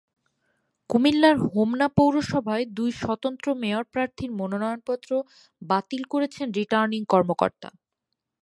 কুমিল্লার 0.89 1.35
হোমনা 1.45 1.87
পৌরসভায় 1.97 2.65
দুই 2.77 2.89
স্বতন্ত্র 3.01 3.47
মেয়র 3.61 3.85
প্রার্থীর 3.93 4.29
মনোনয়নপত্র 4.39 5.11
বাতিল 5.61 6.01
করেছেন 6.13 6.47
রিটার্নিং 6.57 7.01
কর্মকর্তা। 7.13 7.69